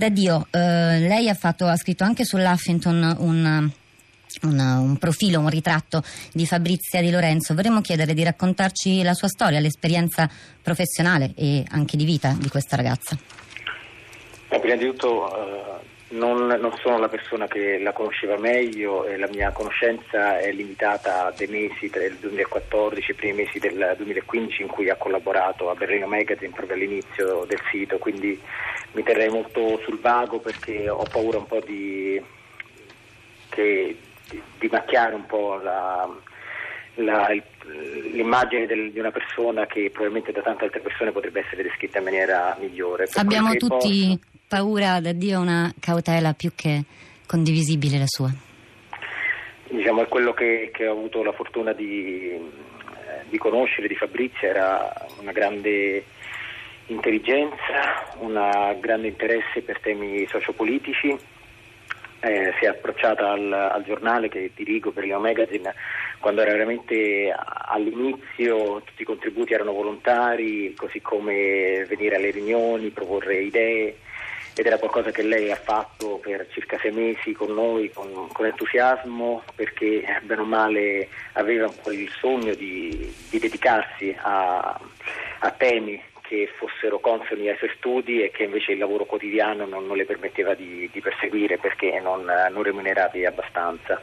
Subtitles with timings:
[0.00, 3.70] Da Dio, eh, lei ha, fatto, ha, scritto anche sull'Huffington un,
[4.44, 7.54] un, un, profilo, un ritratto di Fabrizia Di Lorenzo.
[7.54, 10.26] Vorremmo chiedere di raccontarci la sua storia, l'esperienza
[10.62, 13.14] professionale e anche di vita di questa ragazza.
[14.48, 15.80] prima di tutto eh,
[16.16, 21.26] non, non, sono la persona che la conosceva meglio e la mia conoscenza è limitata
[21.26, 25.74] a dei mesi del 2014, i primi mesi del 2015 in cui ha collaborato a
[25.74, 28.40] Berlino Magazine proprio all'inizio del sito, quindi
[28.92, 32.20] mi terrei molto sul vago perché ho paura un po' di,
[33.48, 33.96] che,
[34.28, 36.08] di, di macchiare un po' la,
[36.94, 37.28] la,
[38.12, 42.04] l'immagine del, di una persona che probabilmente da tante altre persone potrebbe essere descritta in
[42.04, 43.06] maniera migliore.
[43.06, 46.82] Per Abbiamo tutti posso paura da Dio una cautela più che
[47.26, 48.32] condivisibile la sua?
[49.68, 52.36] Diciamo è quello che, che ho avuto la fortuna di,
[53.28, 56.04] di conoscere di Fabrizia, era una grande
[56.92, 61.16] intelligenza, un grande interesse per temi sociopolitici,
[62.20, 65.74] eh, si è approcciata al, al, giornale che dirigo per Leo Magazine
[66.18, 73.40] quando era veramente all'inizio, tutti i contributi erano volontari, così come venire alle riunioni, proporre
[73.40, 73.96] idee
[74.54, 78.44] ed era qualcosa che lei ha fatto per circa sei mesi con noi con, con
[78.44, 84.78] entusiasmo perché bene o male aveva un po' il sogno di, di dedicarsi a,
[85.38, 89.84] a, temi che fossero consoni ai suoi studi e che invece il lavoro quotidiano non,
[89.84, 94.00] non le permetteva di, di, perseguire perché non, non remunerati abbastanza.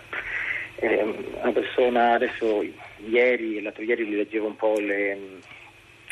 [0.75, 1.03] Eh,
[1.41, 2.65] una persona adesso
[2.97, 5.17] ieri l'altro ieri le leggevo un po' le,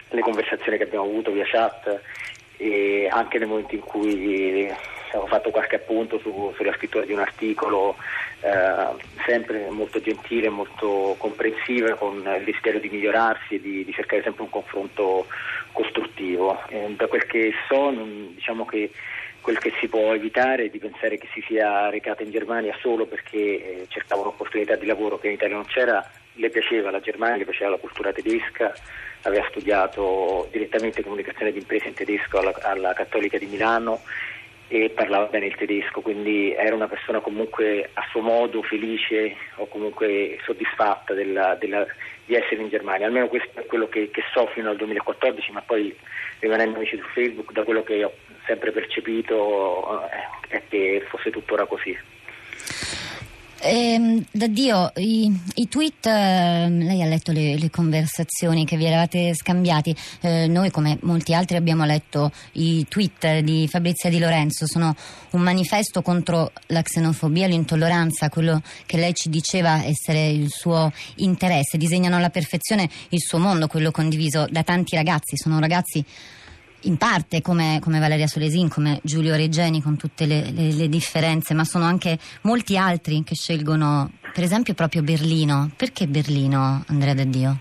[0.10, 2.02] le conversazioni che abbiamo avuto via chat
[2.56, 4.74] e anche nel momento in cui
[5.14, 7.96] ho fatto qualche appunto su, sulla scrittura di un articolo
[8.42, 14.24] eh, sempre molto gentile, molto comprensiva con il desiderio di migliorarsi e di, di cercare
[14.24, 15.28] sempre un confronto
[15.72, 16.60] costruttivo.
[16.70, 18.92] Eh, da quel che so non, diciamo che
[19.46, 23.06] quel che si può evitare è di pensare che si sia recata in Germania solo
[23.06, 26.04] perché eh, cercava un'opportunità di lavoro che in Italia non c'era,
[26.34, 28.74] le piaceva la Germania, le piaceva la cultura tedesca,
[29.22, 34.02] aveva studiato direttamente comunicazione di imprese in tedesco alla, alla Cattolica di Milano
[34.68, 39.68] e parlava bene il tedesco, quindi era una persona comunque a suo modo felice o
[39.68, 41.86] comunque soddisfatta della, della,
[42.26, 45.62] di essere in Germania, almeno questo è quello che, che, so fino al 2014, ma
[45.62, 45.96] poi
[46.40, 48.14] rimanendo amici su Facebook da quello che ho
[48.46, 52.15] sempre percepito eh, è che fosse tuttora così.
[53.68, 58.86] Eh, da Dio, i, i tweet, eh, lei ha letto le, le, conversazioni che vi
[58.86, 64.68] eravate scambiati, eh, noi come molti altri abbiamo letto i tweet di Fabrizia Di Lorenzo,
[64.68, 64.96] sono
[65.32, 71.80] un manifesto contro la xenofobia, l'intolleranza, quello che lei ci diceva essere il suo interesse,
[71.80, 76.06] disegnano alla perfezione il suo mondo, quello condiviso da tanti ragazzi, sono ragazzi
[76.86, 81.54] in parte come, come, Valeria Solesin, come Giulio Reggeni con tutte le, le, le, differenze,
[81.54, 85.72] ma sono anche molti altri che scelgono, per esempio proprio Berlino.
[85.76, 87.60] Perché Berlino, Andrea Daddio?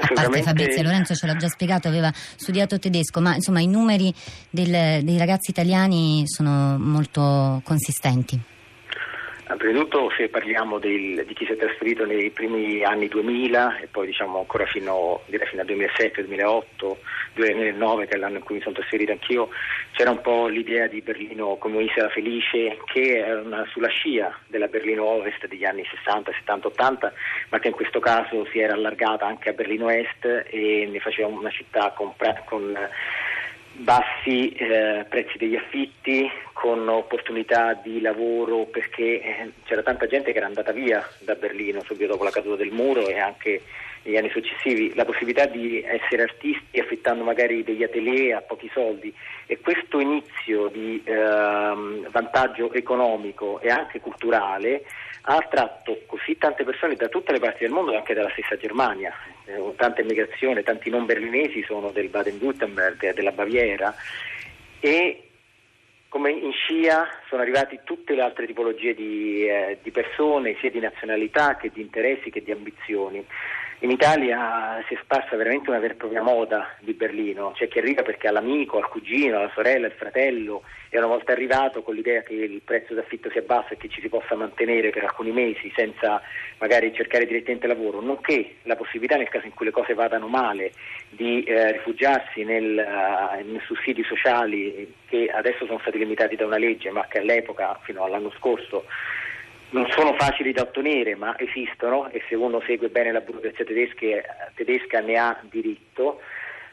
[0.00, 4.12] A parte Fabrizio Lorenzo ce l'ha già spiegato, aveva studiato tedesco, ma insomma i numeri
[4.48, 8.40] del, dei ragazzi italiani sono molto consistenti.
[9.56, 13.80] Prima di tutto se parliamo del, di chi si è trasferito nei primi anni 2000
[13.80, 16.96] e poi diciamo ancora fino, fino al 2007-2008,
[17.34, 19.48] 2009 che è l'anno in cui mi sono trasferito anch'io,
[19.92, 25.04] c'era un po' l'idea di Berlino come un'isola felice che era sulla scia della Berlino
[25.04, 27.12] Ovest degli anni 60, 70, 80,
[27.50, 31.28] ma che in questo caso si era allargata anche a Berlino Est e ne faceva
[31.28, 32.14] una città con,
[32.44, 32.76] con
[33.74, 40.38] bassi eh, prezzi degli affitti, con opportunità di lavoro perché eh, c'era tanta gente che
[40.38, 43.62] era andata via da Berlino subito dopo la caduta del muro e anche
[44.04, 49.14] negli anni successivi, la possibilità di essere artisti affittando magari degli atelier a pochi soldi
[49.46, 54.84] e questo inizio di eh, vantaggio economico e anche culturale
[55.22, 59.12] ha attratto così tante persone da tutte le parti del mondo, anche dalla stessa Germania.
[59.44, 63.94] Eh, tanta immigrazione, tanti non berlinesi sono del Baden-Württemberg, della Baviera
[64.78, 65.28] e
[66.08, 70.78] come in scia sono arrivate tutte le altre tipologie di, eh, di persone, sia di
[70.78, 73.24] nazionalità che di interessi che di ambizioni.
[73.82, 77.80] In Italia si è sparsa veramente una vera e propria moda di Berlino, c'è chi
[77.80, 81.82] arriva perché ha l'amico, ha il cugino, la sorella, il fratello e una volta arrivato
[81.82, 85.02] con l'idea che il prezzo d'affitto sia basso e che ci si possa mantenere per
[85.02, 86.22] alcuni mesi senza
[86.58, 90.74] magari cercare direttamente lavoro, nonché la possibilità nel caso in cui le cose vadano male
[91.08, 96.56] di eh, rifugiarsi nel, uh, nei sussidi sociali che adesso sono stati limitati da una
[96.56, 98.84] legge ma che all'epoca fino all'anno scorso
[99.72, 104.06] non sono facili da ottenere, ma esistono e se uno segue bene la burocrazia tedesca,
[104.54, 106.20] tedesca ne ha diritto,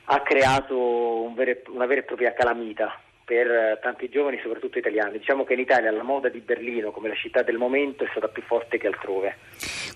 [0.06, 3.00] ha creato un vero, una vera e propria calamita
[3.30, 5.20] per tanti giovani, soprattutto italiani.
[5.20, 8.28] Diciamo che in Italia la moda di Berlino come la città del momento è stata
[8.28, 9.38] più forte che altrove.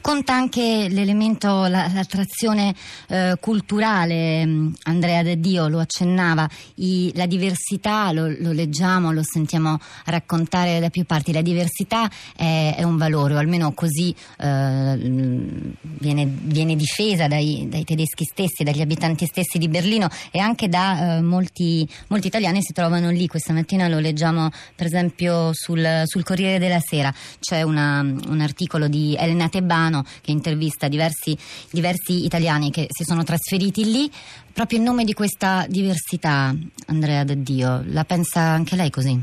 [0.02, 2.76] Conta anche l'elemento, la, l'attrazione
[3.10, 9.24] eh, culturale, mm, Andrea De Dio lo accennava, I, la diversità, lo, lo, leggiamo, lo
[9.24, 14.96] sentiamo raccontare da più parti, la diversità è, è un valore, o almeno così eh,
[15.00, 21.18] viene, viene, difesa dai, dai, tedeschi stessi, dagli abitanti stessi di Berlino e anche da
[21.18, 26.24] eh, molti, molti italiani si trovano lì questa mattina lo leggiamo per esempio sul, sul
[26.24, 31.38] Corriere della Sera, c'è una, un articolo di Elena Tebano che intervista diversi,
[31.72, 34.12] diversi italiani che si sono trasferiti lì
[34.54, 36.54] proprio in nome di questa diversità,
[36.88, 37.84] Andrea De Dio.
[37.88, 39.20] La pensa anche lei così?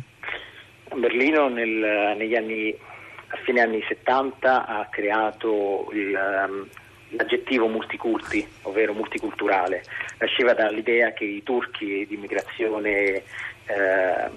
[0.94, 2.74] Berlino nel, negli anni,
[3.28, 6.66] a fine anni 70 ha creato il, um,
[7.10, 9.82] l'aggettivo multiculti, ovvero multiculturale.
[10.18, 13.22] Nasceva dall'idea che i turchi di immigrazione
[13.70, 14.30] eh,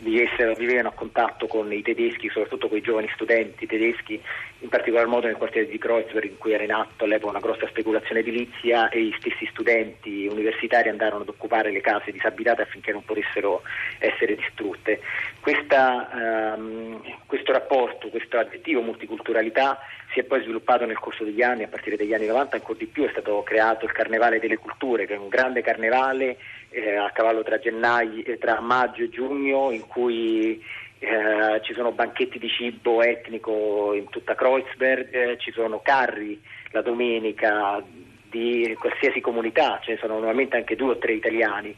[0.00, 4.20] di essere, vivevano a contatto con i tedeschi, soprattutto con i giovani studenti tedeschi,
[4.60, 7.66] in particolar modo nel quartiere di Kreuzberg in cui era in atto all'epoca una grossa
[7.68, 13.04] speculazione edilizia e gli stessi studenti universitari andarono ad occupare le case disabitate affinché non
[13.04, 13.62] potessero
[13.98, 15.00] essere distrutte.
[15.40, 19.78] Questa, ehm, questo rapporto, questo aggettivo multiculturalità
[20.12, 22.86] si è poi sviluppato nel corso degli anni, a partire dagli anni 90 ancora di
[22.86, 26.36] più, è stato creato il Carnevale delle Culture, che è un grande carnevale
[26.70, 30.62] eh, a cavallo tra, gennaio, eh, tra maggio e giugno in cui
[30.98, 36.40] eh, ci sono banchetti di cibo etnico in tutta Kreuzberg, eh, ci sono carri
[36.72, 37.82] la domenica
[38.30, 41.76] di qualsiasi comunità, ce ne sono normalmente anche due o tre italiani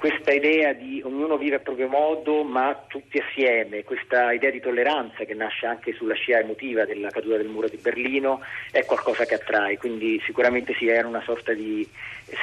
[0.00, 5.24] questa idea di ognuno vive a proprio modo ma tutti assieme, questa idea di tolleranza
[5.24, 9.34] che nasce anche sulla scia emotiva della caduta del muro di Berlino è qualcosa che
[9.34, 11.86] attrae, quindi sicuramente si era una sorta di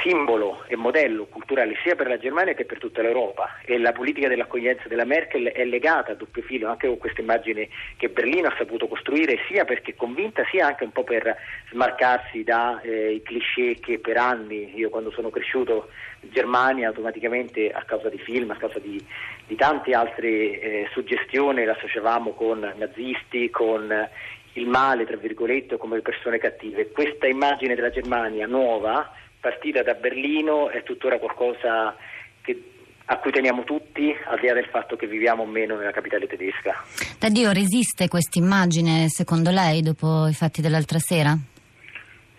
[0.02, 3.58] simbolo e modello culturale sia per la Germania che per tutta l'Europa.
[3.64, 7.68] E la politica dell'accoglienza della Merkel è legata a doppio filo anche con questa immagine
[7.96, 11.34] che Berlino ha saputo costruire sia perché convinta sia anche un po' per
[11.70, 15.88] smarcarsi dai eh, cliché che per anni, io quando sono cresciuto
[16.20, 19.02] Germania automaticamente a causa di film, a causa di,
[19.46, 24.08] di tante altre eh, suggestioni l'associavamo con nazisti, con
[24.54, 26.90] il male, tra virgolette, come persone cattive.
[26.90, 29.10] Questa immagine della Germania nuova,
[29.40, 31.96] partita da Berlino, è tuttora qualcosa
[32.42, 32.62] che
[33.10, 36.26] a cui teniamo tutti, al di là del fatto che viviamo o meno nella capitale
[36.26, 36.84] tedesca.
[37.18, 41.34] Da Dio resiste questa immagine, secondo lei, dopo i fatti dell'altra sera?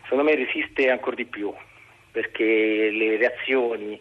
[0.04, 1.52] Secondo me resiste ancora di più,
[2.12, 4.00] perché le reazioni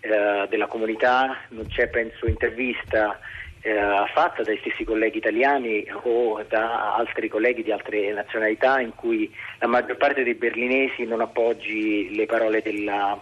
[0.00, 3.18] eh, della comunità, non c'è penso intervista
[3.66, 9.34] eh, fatta dai stessi colleghi italiani o da altri colleghi di altre nazionalità in cui
[9.58, 13.18] la maggior parte dei berlinesi non appoggi le parole della,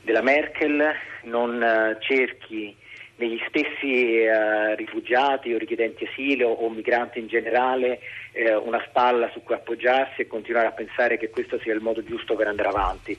[0.00, 0.90] della Merkel,
[1.24, 2.74] non eh, cerchi
[3.16, 8.00] negli stessi eh, rifugiati o richiedenti asilo o migranti in generale
[8.32, 12.02] eh, una spalla su cui appoggiarsi e continuare a pensare che questo sia il modo
[12.02, 13.16] giusto per andare avanti.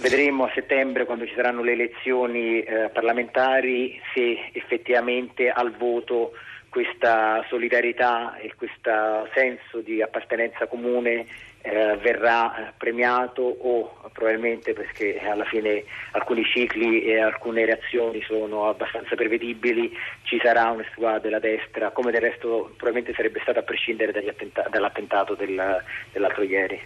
[0.00, 6.32] Vedremo a settembre, quando ci saranno le elezioni eh, parlamentari, se effettivamente al voto
[6.70, 11.26] questa solidarietà e questo senso di appartenenza comune
[11.60, 18.68] eh, verrà eh, premiato o probabilmente perché alla fine alcuni cicli e alcune reazioni sono
[18.68, 19.92] abbastanza prevedibili,
[20.22, 24.66] ci sarà un squadra della destra, come del resto probabilmente sarebbe stato a prescindere attenta-
[24.70, 26.80] dall'attentato del, dell'altro ieri.